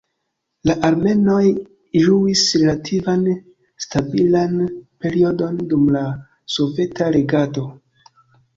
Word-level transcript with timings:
La 0.69 0.75
armenoj 0.87 1.41
ĝuis 2.05 2.41
relativan 2.61 3.21
stabilan 3.87 4.57
periodon 5.05 5.63
dum 5.75 5.87
la 5.99 6.05
soveta 6.59 7.13
regado. 7.21 7.71